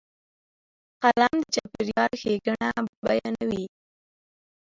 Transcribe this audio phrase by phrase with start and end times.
[1.03, 2.69] قلم د چاپېریال ښېګڼه
[3.05, 3.65] بیانوي